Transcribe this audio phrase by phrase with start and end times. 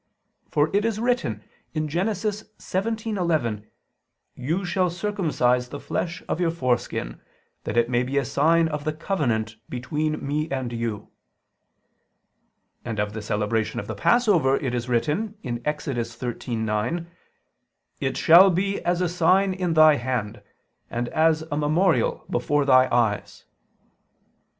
[0.49, 1.43] For it is written
[1.75, 1.87] (Gen.
[2.07, 3.67] 17:11):
[4.33, 7.21] "You shall circumcise the flesh of your foreskin,
[7.65, 11.11] that it may be a sign of the covenant between Me and you":
[12.83, 15.85] and of the celebration of the Passover it is written (Ex.
[15.85, 17.05] 13:9):
[17.99, 20.41] "It shall be as a sign in thy hand,
[20.89, 23.45] and as a memorial before thy eyes."